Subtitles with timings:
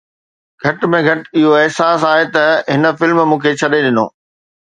[0.61, 4.05] گهٽ ۾ گهٽ اهو احساس آهي ته هن فلم مون کي ڇڏي ڏنو